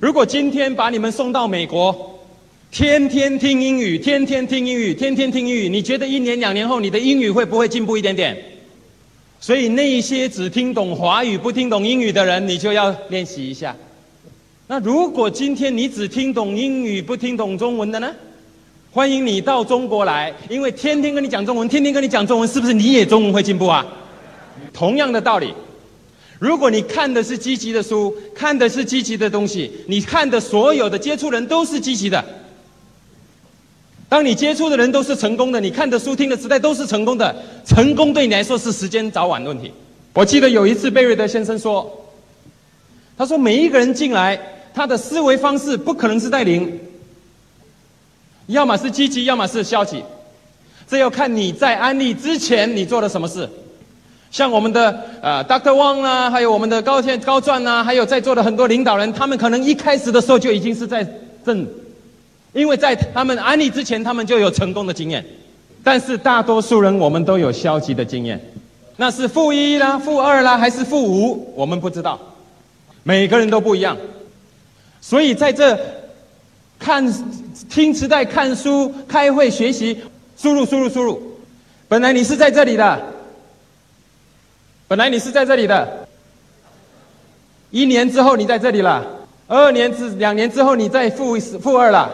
[0.00, 2.18] 如果今天把你们送到美国，
[2.70, 8.34] 天天听英语，天天听英语，天天听英语，你觉得一年两年后你的英语会不会进步一点点？
[9.40, 13.76] 所以那些只听懂华语不听懂英语的人，你就要练习一下。
[14.68, 18.10] 那如果今天你只听懂英语不听懂中文的呢？
[18.90, 23.86] 欢迎你到中国来，因为天天跟你讲中文，天天跟你讲中文，是不是你也中文会进步啊？
[24.72, 25.52] 同样的道理，
[26.40, 32.24] 如果你看的是积极的书，看的是积极的东西，你看的所有的接触人都是积极的。
[34.08, 39.70] 当你接触的人都是成功的，你看的书、听的磁带都是成功的，成功对你来说是时间早晚的问题。
[40.14, 41.88] 我记得有一次贝瑞德先生说，
[43.18, 44.40] 他说每一个人进来，
[44.72, 46.80] 他的思维方式不可能是在零。
[48.46, 50.02] 要么是积极，要么是消极，
[50.88, 53.46] 这要看你在安利之前你做了什么事。
[54.30, 55.72] 像我们的呃 Dr.
[55.72, 61.06] Wang 啊，还有我们的高天高传啊，还有在座的很多领导人，他们可能一开始的时候就已经是在
[61.44, 61.66] 正，
[62.52, 65.24] 因为在他们安利之前，他们就有成功的经验。
[65.82, 68.40] 但是大多数人我们都有消极的经验，
[68.96, 72.18] 那是负一啦、负二啦，还是负五，我们不知道，
[73.02, 73.96] 每个人都不一样。
[75.00, 75.78] 所以在这。
[76.82, 77.06] 看、
[77.68, 79.98] 听磁带、看书、开会、学习，
[80.34, 81.20] 输入、输入、输入。
[81.88, 82.98] 本来你是在这里的，
[84.90, 86.08] 本来你是在这里的。
[87.70, 89.06] 一年之后你在这里了，
[89.46, 92.10] 二年之两年之后你在负负二了，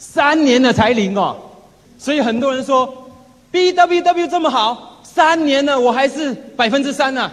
[0.00, 1.36] 三年了才零哦。
[1.96, 2.92] 所以很多人说
[3.52, 7.30] ，B W W 这么好，三年了我还是百分之三呢。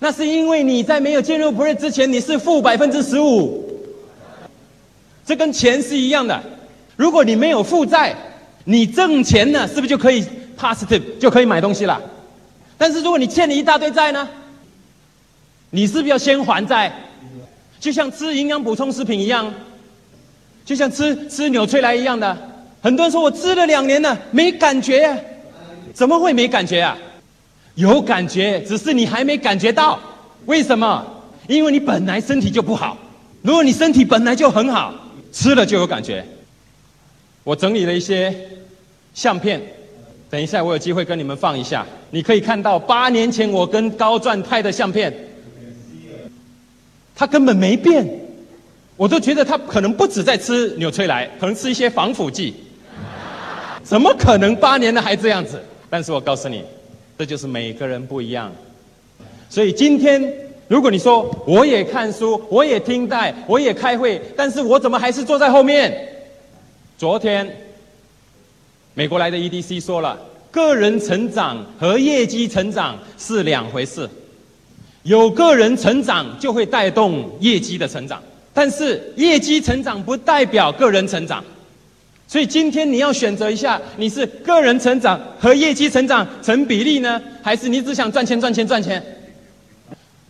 [0.00, 3.72] 那是因为你在没有进入 Pre 之前你是负百分之十五。
[5.24, 6.42] 这跟钱是一样的，
[6.96, 8.16] 如果你没有负债，
[8.64, 10.26] 你挣钱呢，是不是就可以
[10.58, 12.02] positive 就可以买东西了？
[12.76, 14.28] 但是如果你欠了一大堆债呢，
[15.70, 16.92] 你是不是要先还债？
[17.80, 19.52] 就像吃营养补充食品一样，
[20.64, 22.36] 就像吃吃纽崔莱一样的。
[22.80, 25.16] 很多人说我吃了两年了，没感觉，
[25.92, 26.96] 怎么会没感觉啊？
[27.74, 29.98] 有感觉，只是你还没感觉到。
[30.46, 31.04] 为什么？
[31.48, 32.96] 因为你本来身体就不好。
[33.42, 34.94] 如果你身体本来就很好。
[35.32, 36.24] 吃了就有感觉。
[37.42, 38.32] 我整理了一些
[39.14, 39.60] 相片，
[40.34, 41.86] 等一下我有机会跟你们放一下。
[42.10, 45.14] 你可以看到八年前我跟高钻拍的相片，
[47.14, 48.04] 他根本没变，
[48.96, 52.52] 我都觉得他可能不止在吃纽崔莱，可能吃一些防腐剂。
[53.84, 55.62] 怎么可能八年了还这样子？
[55.88, 56.64] 但是我告诉你，
[57.16, 58.50] 这就是每个人不一样。
[59.48, 60.20] 所以今天。
[60.66, 66.08] 如果你说我也看书，我也听带，我也开会，但是我怎么还是坐在后面？
[66.98, 67.46] 昨天，
[68.96, 70.16] 美国来的 EDC 说了，
[70.52, 74.08] 个人成长和业绩成长是两回事，
[75.02, 81.42] 有个人成长就会带动业绩的成长，但是业绩成长不代表个人成长，
[82.28, 89.02] 所以今天你要选择一下，你是个人成长和业绩成长成比例呢，还是你只想赚钱赚钱赚钱？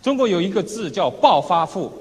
[0.02, 1.92] 中国有一个字叫“暴发户”，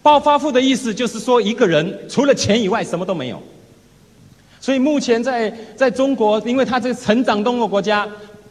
[0.00, 3.42] 暴发户的意思就是说，一个人除了钱以外什么都没有。
[4.66, 8.04] 所以目前在在中国，因为他这个成长中的国家，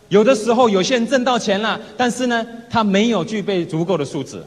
[0.08, 4.42] 有的时候有些人挣到钱了，但是呢，他没有具备足够的素质，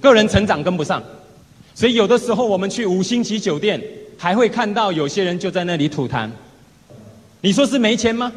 [0.00, 1.02] 个人成长跟不上。
[1.74, 3.82] 所以有的时候我们去五星级酒店，
[4.16, 6.30] 还会看到有些人就在那里吐痰。
[7.40, 8.32] 你说是没钱吗？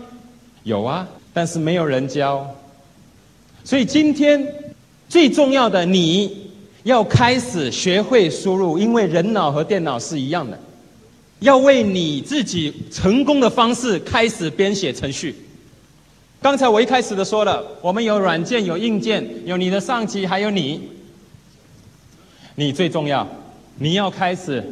[0.63, 2.43] 有啊，但是没有人教。
[3.63, 4.43] 所以今天
[5.07, 6.49] 最重要的，你
[6.81, 10.57] 要开始学会输入，因为人脑和电脑是一样的，
[11.43, 15.35] 要为你自己成功的方式开始编写程序。
[16.41, 20.89] 刚才我一开始的说了，我们有软件，有硬件，有你的上级，还有你。
[22.55, 23.27] 你最重要，
[23.77, 24.63] 你要开始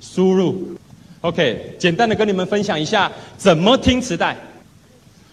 [0.00, 0.76] 输入。
[1.20, 4.36] OK，简单的跟你们分享一下怎么听磁带。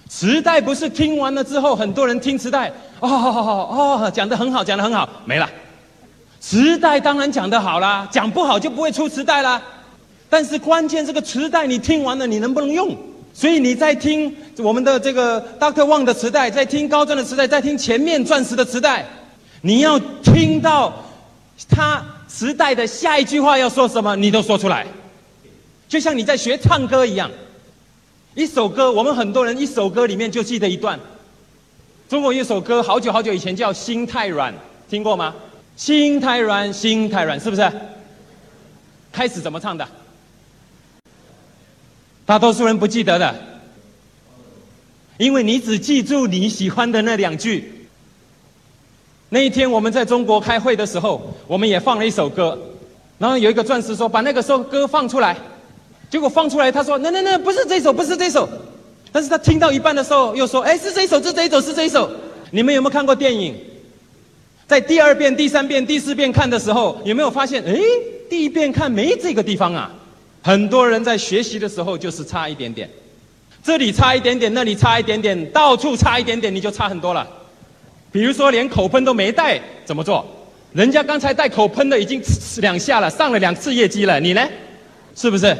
[0.07, 5.49] 磁带不是听完了之后，很多人听磁带，哦哦，讲的很好，讲的很好，没了。
[6.39, 9.59] 磁带当然讲的好啦，讲不好就不会出磁带啦。
[10.31, 12.95] 但是关键这个磁带你听完了，你能不能用？
[13.33, 19.05] 所以你在听我们的这个 Doctor Wang 的磁带，在听高专的磁带，在听前面钻石的磁带，
[19.59, 20.93] 你要听到
[21.69, 24.87] 他磁带的下一句话要说什么，你都说出来。
[25.89, 27.29] 就像你在学唱歌一样，
[28.33, 30.97] 一首歌，我们很多人一首歌里面就记得一段。
[32.07, 34.53] 中国有一首歌，好久好久以前叫《心太软》，
[34.89, 35.35] 听过吗？
[35.75, 37.69] 心太软，心太软，是不是？
[39.11, 39.85] 开始怎么唱的？
[42.25, 43.35] 大多数人不记得的，
[45.17, 47.87] 因为你只记住你喜欢的那两句。
[49.29, 52.57] 那一天我们在中国开会的时候，我们也放了一首歌，
[53.17, 55.37] 然后有一个钻石说把那个首歌放出来，
[56.09, 58.47] 结果放出来他说那那那不是这首不是这首，
[59.11, 62.09] 但是他听到一半的时候又说哎是这首是这一首是这一首。
[62.51, 63.55] 你们有没有看过电影？
[64.67, 67.79] 在第二遍、第三遍、第四遍看的时候，有没有发现哎
[68.29, 69.91] 第一遍看没这个地方啊？
[70.41, 72.89] 很多人在学习的时候就是差一点点，
[73.63, 77.27] 这里差一点点，那里差一点点，到处差一点点，你就差很多了。
[78.11, 80.25] 比如说连口喷都没带，怎么做？
[80.73, 82.21] 人家刚才带口喷的已经
[82.57, 84.47] 两下了，上了两次业绩了，你呢？
[85.15, 85.55] 是不是？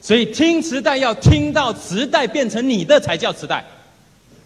[0.00, 3.64] 所以听磁带要听到磁带变成你的才叫磁带。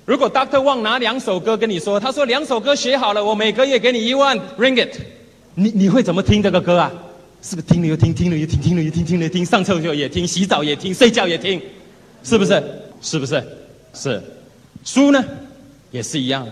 [0.04, 4.92] 如果 Doctor Wang 拿两首歌跟你说，他说两首歌学好了，我每个月给你一万 Ringgit，
[5.54, 6.92] 你你会怎么听这个歌啊？
[7.48, 11.58] 是不是听了又听，听了又听，听了又听，听了又听，上厕所也听，洗澡也听，睡觉也听，
[12.22, 12.62] 是不是？
[13.00, 13.42] 是不是？
[13.94, 14.22] 是。
[14.84, 15.24] 书呢，
[15.90, 16.46] 也是一样。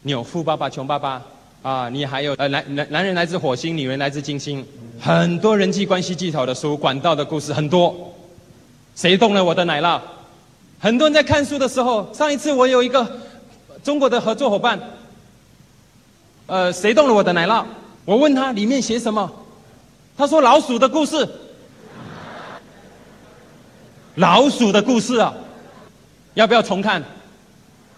[0.00, 1.22] 你有富爸爸穷爸爸
[1.60, 4.64] 啊，你还有呃男男男人来自火星，女人来自金星，
[4.98, 7.94] 很多人际关系技巧的书，管道的故事很多。
[8.96, 10.00] 谁动了我的奶酪？
[10.78, 13.20] 很多人在看书的时候，上一次我有一个
[13.82, 14.80] 中国的合作伙伴，
[16.46, 17.62] 呃，谁动了我的奶酪？
[18.06, 19.30] 我问他里面写什么？
[20.16, 21.28] 他说：“老鼠的故事，
[24.14, 25.34] 老鼠的故事啊，
[26.34, 27.02] 要不要重看？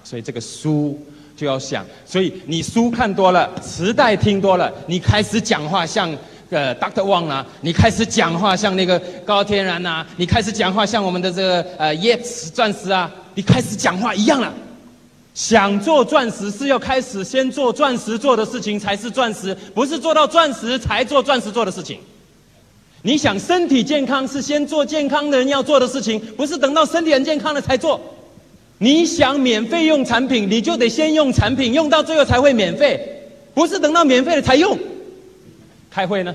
[0.02, 0.98] 所以这个书
[1.36, 6.10] 就要想，所以你书看多了，磁带听多了，你开始讲话像
[6.48, 14.54] 呃 Doctor Wang 啊，你开始讲话像那个高天然呐，你开始讲话像我们的这个呃 Yes 钻石啊，你开始讲话一样了。
[15.36, 21.98] 想做钻石是要开始先做钻石做的事情才是钻石，不是做到钻石才做钻石做的事情。
[23.02, 28.00] 你想身体健康是先做健康的人要做的事情，不是等到身体很健康了才做。
[28.78, 32.98] 你想免费用产品，你就得先用产品，用到最后才会免费，
[33.52, 34.78] 不是等到免费了才用。
[35.90, 36.34] 开会呢？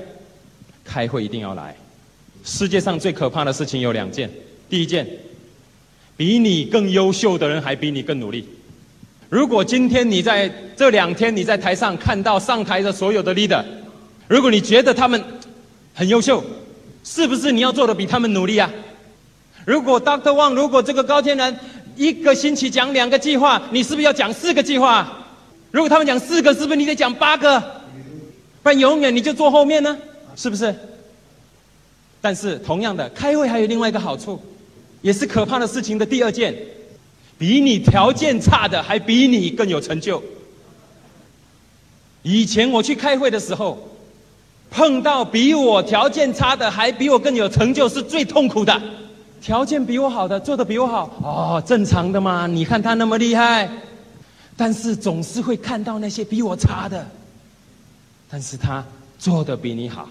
[0.84, 1.74] 开会一定要来。
[2.44, 4.30] 世界上最可怕的事情有两件，
[4.70, 5.04] 第一件，
[6.16, 8.48] 比你更优秀的人还比你更努力。
[9.32, 13.64] 如果今天你在这两天你在台上看到上台的所有的 leader，
[14.28, 15.24] 如果你觉得他们
[15.94, 16.44] 很优秀，
[17.02, 18.70] 是不是你要做的比他们努力啊？
[19.64, 21.58] 如果 Doctor Wang，如果这个高天然
[21.96, 25.10] 一个星期讲两个计划，你是不是要讲四个计划？
[25.70, 27.58] 如果他们讲四个，是不是你得讲八个？
[28.62, 29.96] 不然永远你就坐后面呢？
[30.36, 30.74] 是不是？
[32.20, 34.38] 但是同样的，开会还有另外一个好处，
[35.00, 36.54] 也是可怕的事情的第二件。
[37.42, 40.22] 比你条件差的还比你更有成就。
[42.22, 43.76] 以前我去开会的时候，
[44.70, 48.80] 碰到比我条件差的还比我更有成就，是最痛苦的。
[49.40, 52.46] 条件比我好的做的比我好，哦，正常的嘛。
[52.46, 53.68] 你看他那么厉害，
[54.56, 57.04] 但是总是会看到那些比我差的，
[58.30, 58.86] 但是他
[59.18, 60.08] 做的比你好，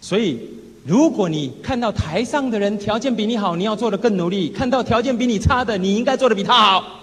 [0.00, 0.59] 所以。
[0.84, 7.00] 如果你看到台上的人条件比你好，你要做的更努力；看到条件比你差的，你应该做的比他好。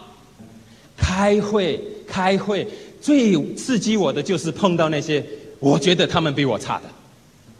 [0.97, 2.67] 开会，开会，
[2.99, 5.23] 最刺激我的就是碰到那些
[5.59, 6.83] 我觉得他们比我差的。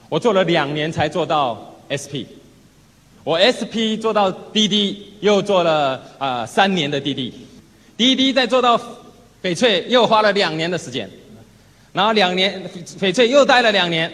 [0.09, 2.25] 我做了两年才做到 SP，
[3.23, 7.31] 我 SP 做到滴滴，又做了啊三年的滴滴，
[7.95, 8.75] 滴滴再做到
[9.43, 11.07] 翡翠，又花了两年的时间，
[11.93, 12.67] 然后两年
[12.99, 14.11] 翡翠又待了两年。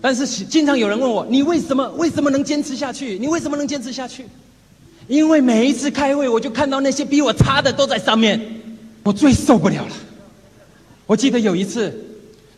[0.00, 3.18] 但是经常有人问我，你为什么为什么能坚持下去？
[3.18, 4.24] 你为什么能坚持下去？
[5.08, 8.40] 因为每一次开会，我就看到那些比我差的都在上面，
[9.02, 9.92] 我最受不了了。
[11.06, 11.92] 我记得有一次，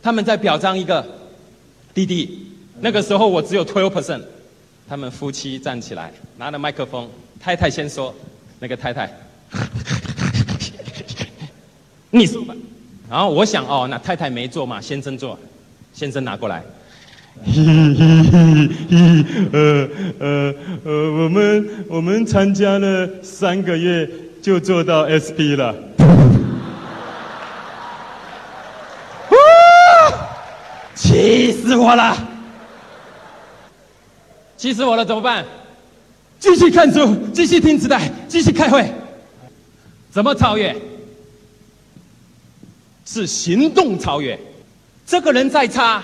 [0.03, 1.03] 他们在表彰一个
[1.93, 2.47] 弟弟，
[2.81, 4.21] 那个时候我只有 twelve percent，
[4.87, 7.09] 他们夫妻站起来拿着麦克风，
[7.39, 8.13] 太太先说，
[8.59, 9.09] 那个太太，
[12.11, 12.53] 你说吧。
[13.09, 15.39] 然后我想哦，那太太没做嘛，先生做，
[15.93, 16.61] 先生拿过来。
[17.39, 17.63] 嘿嘿
[18.91, 19.87] 嘿呃
[20.19, 20.53] 呃
[20.83, 24.09] 呃，我们我们参加了三个月
[24.41, 25.73] 就做到 SP 了，
[30.93, 32.15] 气死我了！
[34.57, 35.43] 气死我了，怎么办？
[36.39, 38.91] 继续看书，继续听磁带，继续开会。
[40.11, 40.75] 怎么超越？
[43.05, 44.39] 是行动超越。
[45.07, 46.03] 这个人再差。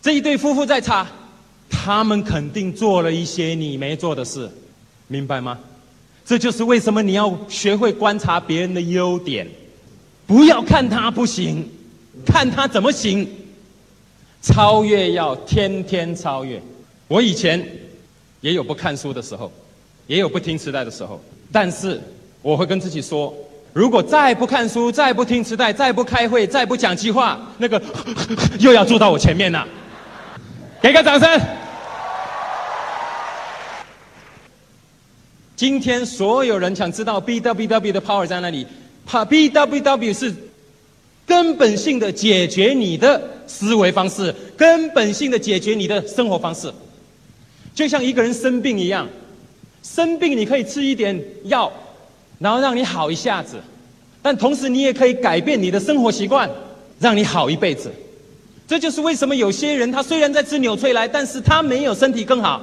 [0.00, 1.06] 这一对夫妇在查，
[1.68, 4.48] 他们肯定做了一些你没做的事，
[5.06, 5.58] 明白吗？
[6.24, 9.46] 这就是为什么你要学会观察别人的优点，
[10.26, 11.66] 不要看他不行，
[12.26, 13.26] 看他怎么行。
[14.40, 16.62] 超越要天天超越。
[17.08, 17.60] 我以前
[18.40, 19.50] 也有不看书的时候，
[20.06, 21.20] 也有不听磁带的时候，
[21.50, 22.00] 但是
[22.40, 23.34] 我会跟自己说：
[23.72, 27.82] 如果再不看书，再不听磁带，再不开会，再不讲计划，那个
[28.60, 29.66] 又要坐到我前面了。
[30.80, 31.28] 给个掌声！
[35.56, 38.64] 今天所有人想知道 B W W 的 power 在哪里？
[39.04, 40.32] 怕 B W W 是
[41.26, 46.72] 根本性的解决你的思维方式，根本性的解决你的生活方式。
[47.74, 49.08] 就像一个人生病一样，
[49.82, 51.72] 生病你可以吃一点药，
[52.38, 53.60] 然后让你好一下子，
[54.22, 56.48] 但同时你也可以改变你的生活习惯，
[57.00, 57.90] 让你好一辈子。
[58.68, 62.60] 这就是为什么有些人他虽然在吃纽崔莱，但是他没有身体更好，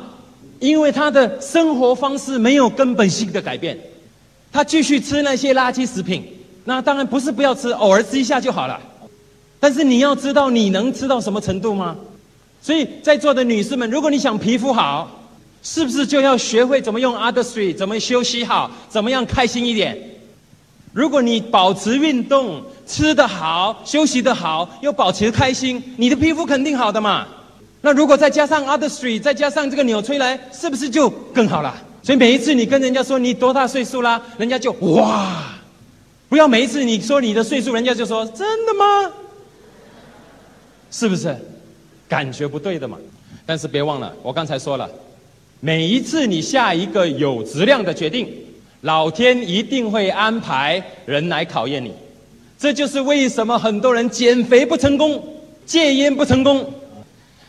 [0.59, 3.75] 因为他的生活方式没有根本性的改变，
[4.51, 6.23] 他继续吃那些垃圾食品。
[6.63, 8.79] 那当然不是不要吃，偶尔吃一下就好了。
[9.59, 11.95] 但是你要知道你能吃到什么程度吗？
[12.61, 15.09] 所以在座的女士们，如果你想皮肤好，
[15.63, 19.97] 是不是就要学会怎么用 Other Three，怎么休息好，怎么样开心一点？
[20.95, 22.63] 如果你保持运动。
[22.87, 27.25] 吃得好，休息得好，又保持开心，你的皮肤肯定好的嘛。
[27.81, 31.75] 那如果再加上 Other three，再加上这个纽崔莱，是不是就更好了？
[32.03, 35.51] 所以每一次你跟人家说你多大岁数啦，人家就哇，
[36.29, 39.11] 不要每一次你说你的岁数，人家就说真的吗？
[40.91, 41.35] 是不是？
[42.07, 42.99] 感觉不对的嘛。
[43.47, 44.87] 但是别忘了，我刚才说了，
[45.59, 48.31] 每一次你下一个有质量的决定，
[48.85, 51.91] 老天一定会安排人来考验你。
[52.57, 55.21] 这就是为什么很多人减肥不成功，
[55.65, 56.71] 戒烟不成功，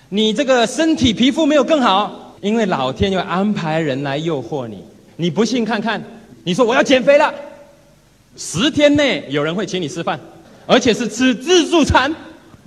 [0.08, 4.82] 你这个身体皮肤没有更好，因为老天要安排人来诱惑你。
[5.16, 6.02] 你不信看看，
[6.42, 7.32] 你说我要减肥了，
[8.38, 10.18] 十天内有人会请你吃饭，
[10.64, 12.10] 而且是吃自助餐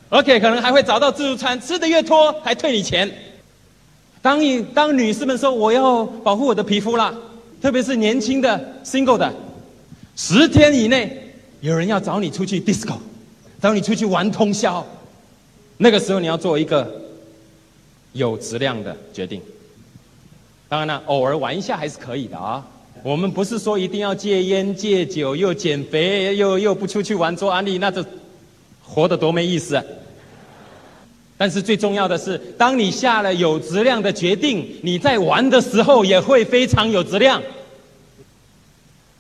[0.10, 3.10] ，OK，可能还会找到自助餐，吃的越多还退你钱。
[4.22, 7.12] 当你当女士们说我要保护我的皮肤啦，
[7.62, 9.34] 特别是年轻的 single 的，
[10.16, 11.26] 十天以内。
[11.62, 12.96] 有人要找你出去 disco，
[13.62, 14.82] 找你出去玩通宵，
[15.76, 16.90] 那个时候你要做一个
[18.14, 19.42] 有质量的决定。
[20.70, 22.66] 当然了，偶尔玩一下还是可以的啊。
[23.04, 28.06] 我们不是说一定要戒烟戒酒又减肥又又不出去玩做安利，那就
[28.82, 29.82] 活得多没意思。
[31.42, 37.42] 但是最重要的是，当你下了有质量的决定，你在玩的时候也会非常有质量。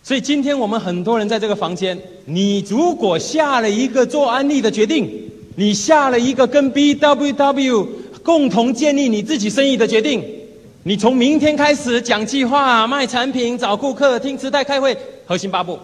[0.03, 5.09] 所以今天我们很多人在这个房间，你如果下了一个做安利的决定，
[5.55, 7.87] 你下了一个跟 B W W
[8.21, 10.21] 共同建立你自己生意的决定，
[10.83, 15.79] 你从明天开始讲计划、卖产品、找顾客、听磁带、开会，核心八步。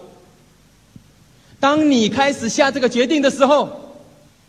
[1.61, 3.84] 当你开始下这个决定的时候，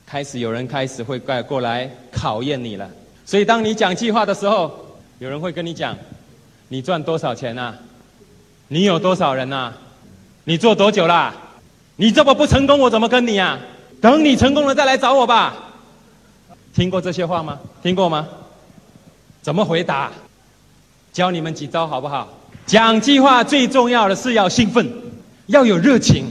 [0.06, 2.88] 开始有人开始会过过来考验你了。
[3.24, 4.72] 所以当你讲计划的时候，
[5.18, 5.98] 有人会跟你讲，
[6.68, 7.74] 你赚多少钱啊？
[8.68, 9.72] 你有多少人呐？
[10.44, 11.34] 你做多久啦？
[11.96, 13.58] 你这么不成功，我怎么跟你啊？
[14.00, 15.56] 等你成功了再来找我吧。
[16.72, 17.58] 听过这些话吗？
[17.82, 18.28] 听过吗？
[19.42, 20.12] 怎么回答？
[21.12, 22.28] 教你们几招好不好？
[22.66, 24.86] 讲计划最重要的是要兴奋，
[25.46, 26.26] 要有热情。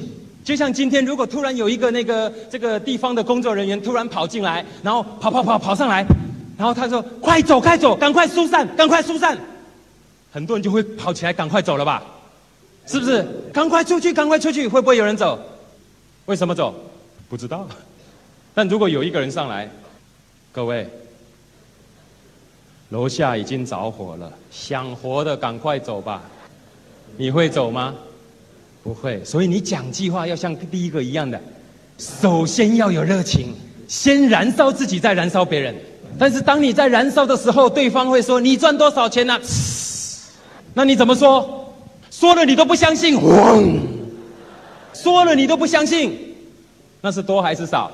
[0.45, 6.05] 就像今天，如果突然有一个那个这个地方的工作人员突然跑进来，然后跑跑跑跑上来，
[6.55, 9.35] 然后他说：“快走，快走，赶快疏散，赶快疏散。”
[10.31, 12.03] 很多人就会跑起来，赶快走了吧。
[12.85, 13.25] 是不是？
[13.51, 14.67] 赶快出去，赶快出去！
[14.67, 15.39] 会不会有人走？
[16.27, 16.75] 为什么走？
[17.27, 17.67] 不知道。
[18.53, 19.67] 但如果有一个人上来，
[20.51, 20.87] 各位，
[22.89, 26.21] 楼下已经着火了，想活的赶快走吧。
[27.17, 27.95] 你会走吗？
[28.85, 29.19] 不会。
[29.25, 31.41] 所以你讲计划要像第一个一样的，
[31.97, 33.51] 首先要有热情，
[33.87, 35.75] 先燃烧自己，再燃烧别人。
[36.19, 39.39] 但是当你在燃烧的时候，对方会说：“你赚多少钱呢？”
[40.75, 41.73] 那你怎么说？
[42.11, 43.19] 说了你都不相信，
[44.93, 46.17] 说了你都不相信，
[47.01, 47.91] 那是多还是少？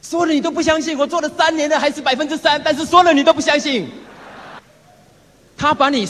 [0.00, 3.88] 说了你都不相信，我做了三年的还是百分之三，但是说了你都不相信。
[5.56, 6.06] 他把你，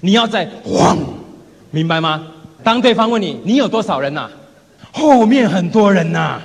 [0.00, 0.48] 你要在，
[1.70, 2.26] 明白吗？
[2.66, 4.28] 当对方问你你有多少人呐？
[4.90, 6.40] 后面很多人呐，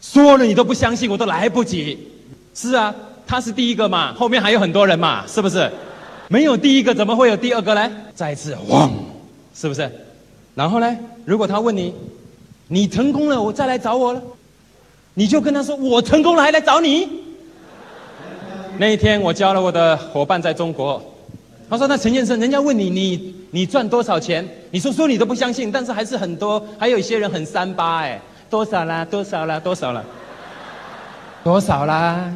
[0.00, 2.08] 说了你都不相信，我都来不及。
[2.54, 2.94] 是啊，
[3.26, 5.70] 他是第一个嘛，后面还有很多人嘛，是不是？
[6.28, 7.92] 没有第一个怎么会有第二个呢？
[8.14, 8.90] 再一次汪。
[9.54, 9.90] 是不是？
[10.54, 10.96] 然后呢？
[11.26, 11.92] 如果他问你，
[12.68, 14.22] 你成功了，我再来找我了，
[15.12, 17.06] 你就跟他说：“我成功了，还来找你。”
[18.78, 21.02] 那一天我教了我的伙伴在中国，
[21.72, 24.46] 他说：“那陈先生，人家问你你你赚多少钱？
[24.70, 28.20] 你说说你都不相信，但是还是很多，还有一些人很三八哎，
[28.50, 29.02] 多少啦？
[29.06, 29.58] 多少啦？
[29.58, 30.04] 多少啦？
[31.42, 32.30] 多少啦？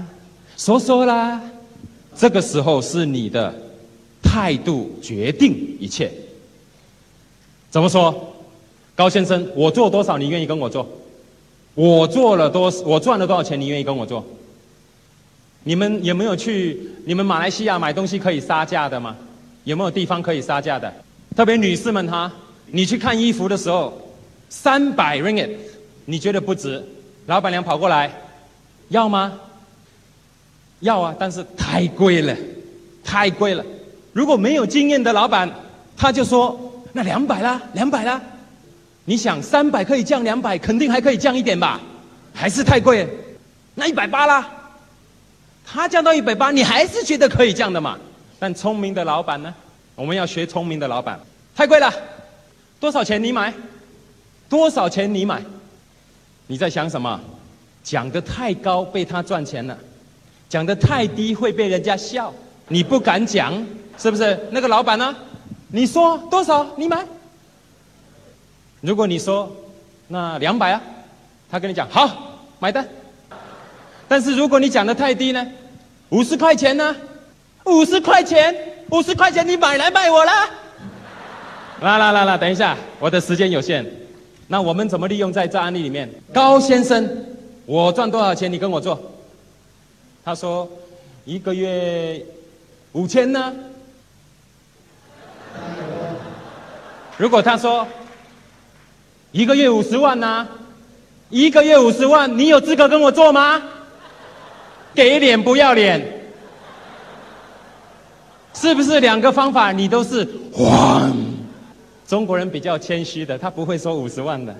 [0.56, 1.38] 说说啦。
[2.16, 3.54] 这个时候是你的
[4.22, 6.10] 态度决定一切。
[7.70, 8.32] 怎么说？
[8.94, 10.88] 高先生，我做多少你愿意跟我做？
[11.74, 14.24] 我做了多我赚了多少钱你愿意跟我做？”
[15.62, 19.14] 你们有没有去你们马来西亚买东西可以杀价的吗？
[19.66, 20.92] 有没有地方可以杀价的？
[21.34, 22.30] 特别女士们哈，
[22.66, 24.00] 你去看衣服的时候，
[24.48, 25.50] 三百 ringgit，
[26.04, 26.80] 你觉得不值？
[27.26, 28.08] 老板娘跑过来，
[28.90, 29.32] 要吗？
[30.78, 32.36] 要啊，但是太贵了，
[33.02, 33.64] 太贵了。
[34.12, 35.52] 如果没有经验的老板，
[35.96, 38.22] 他就说那两百啦，两百啦。
[39.04, 41.80] 你想三百可以降两百，肯定还可以降一点吧？
[42.32, 43.08] 还是太贵，
[43.74, 44.48] 那一百八啦。
[45.64, 47.98] 他降到一百八，你还是觉得可以降的嘛？
[48.38, 49.54] 但聪明的老板呢？
[49.94, 51.18] 我们要学聪明的老板。
[51.54, 51.92] 太贵了，
[52.78, 53.52] 多少钱你买？
[54.48, 55.42] 多少钱你买？
[56.46, 57.20] 你在想什么？
[57.82, 59.78] 讲的太高被他赚钱了，
[60.48, 62.32] 讲的太低会被人家笑，
[62.68, 63.54] 你不敢讲，
[63.96, 64.38] 是不是？
[64.50, 65.14] 那个老板呢？
[65.68, 67.06] 你说多少你买？
[68.80, 69.50] 如果你说
[70.08, 70.82] 那两百啊，
[71.50, 72.86] 他跟你讲好买单。
[74.08, 75.46] 但是如果你讲的太低呢？
[76.10, 76.94] 五十块钱呢？
[77.66, 78.54] 五十块钱，
[78.90, 80.48] 五十块钱你买来卖我啦？
[81.80, 83.84] 来来来来，等一下，我的时间有限，
[84.46, 86.08] 那我们怎么利用在这案例里面？
[86.32, 87.08] 高先生，
[87.66, 88.50] 我赚多少钱？
[88.50, 88.98] 你跟我做。
[90.24, 90.68] 他说
[91.24, 92.24] 一个月
[92.92, 93.52] 五千呢？
[97.16, 97.86] 如果他说
[99.32, 100.46] 一个月五十万呢？
[101.28, 103.60] 一个月五十万，你有资格跟我做吗？
[104.94, 106.25] 给脸不要脸，
[108.66, 111.16] 是不是两个方法你都是黄？
[112.08, 114.52] 中国人比较谦虚的，他不会说五十万的，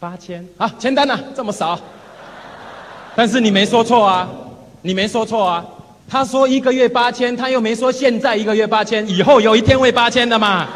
[0.00, 1.78] 八千啊，签单呢，这么少。
[3.14, 4.26] 但是你没说错啊，
[4.80, 5.62] 你没说错啊。
[6.08, 10.66] 他说一个月八千，他又没说现在一个月八千，以后有一天会八千的嘛。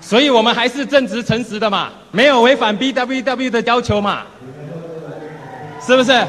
[0.00, 4.22] 所以我们还是正直诚实的嘛，没有违反 B W W 的要求嘛。
[5.86, 6.26] 是不是？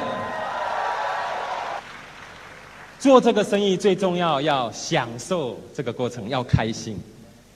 [3.05, 6.97] 做这个生意最重要，要享受这个过程，要开心。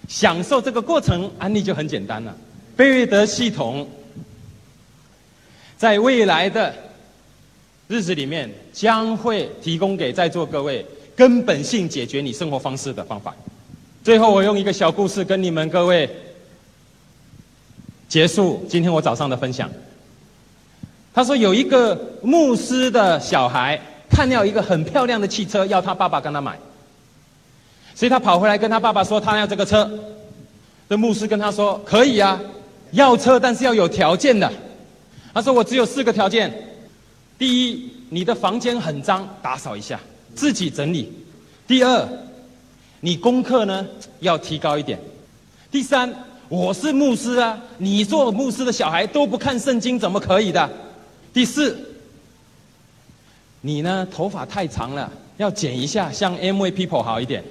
[0.07, 2.37] 享受这个过程，安利就很简单了。
[2.77, 3.89] 贝瑞德系统
[5.75, 6.71] 在未来的
[7.87, 10.85] 日子里面，将会提供给在座各位
[11.15, 13.35] 根本性解决你生活方式的方法。
[14.03, 16.07] 最后，我用一个小故事跟你们各位
[18.07, 19.67] 结束今天我早上的分享。
[21.11, 26.57] 他说有一个牧师的小孩看到一个很漂亮的汽车，要他爸爸跟他买，
[27.95, 29.89] 所以他跑回来跟他爸爸说他要这个车。
[30.89, 32.41] 这牧师跟他说可以啊，
[32.91, 34.51] 要车但是要有条件的。
[35.31, 36.51] 他说我只有四个条件：
[37.37, 39.99] 第一，你的房间很脏，打扫一下，
[40.33, 41.05] 自己整理；
[41.67, 42.09] 第二，
[43.01, 43.85] 你功课呢
[44.21, 44.97] 要提高一点；
[45.69, 46.11] 第三，
[46.47, 50.67] 我是牧师啊，你做牧师的小孩都不看圣经，怎么可以的？
[51.31, 51.77] 第四，
[53.61, 57.43] 你呢头发太长了，要剪一下，像 M V People 好一点。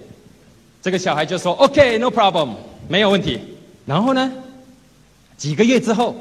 [0.81, 2.55] 这个小孩就说 OK，No problem，
[2.89, 3.39] 没有问题。
[3.85, 4.33] 然后呢，
[5.37, 6.15] 几个月之后，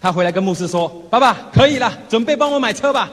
[0.00, 3.10] 他回来跟牧师说：“爸爸，可以了，准备帮我买车吧。”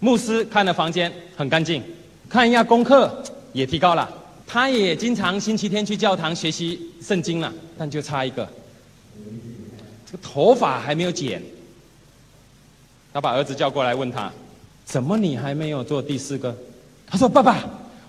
[0.00, 1.82] 牧师看了房间很干净，
[2.28, 3.22] 看一下功课
[3.52, 4.08] 也提高了，
[4.46, 8.48] 他也经常星期天去教堂学习圣经了，但就差一个，
[10.04, 11.40] 这个头发还没有剪。
[13.12, 14.32] 他把儿子叫过来，问他
[14.84, 16.56] ：“怎么你还没有做第四个？”
[17.06, 17.58] 他说：“爸爸，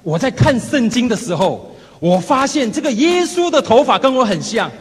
[0.01, 4.71] 我在看圣经的时候，我发现这个耶稣的头发跟我很像。”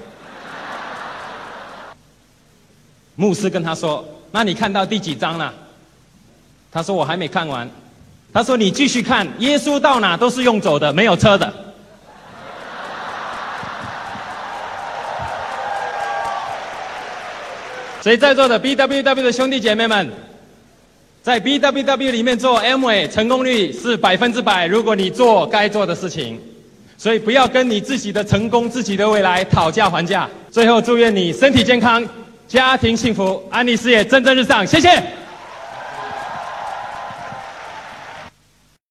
[3.16, 5.52] 牧师跟他说：“那你看到第几章了？”
[6.72, 7.68] 他说：“我还没看完。”
[8.32, 11.52] 他说：“你继续看，耶稣到哪都是用走的，没有车的。”
[18.00, 20.10] 所以在座的 B W W 的兄弟姐妹们，
[21.22, 24.66] 在 B W W 里面做 M A 成功率是百分之百。
[24.66, 26.36] 如果你做该做的事情，
[26.98, 30.28] 所以不要跟你自己的成功、自己的未来讨价还价。
[30.50, 32.04] 最后祝愿你身体健康，
[32.48, 34.66] 家庭幸福，安利事业蒸蒸日上。
[34.66, 35.00] 谢谢。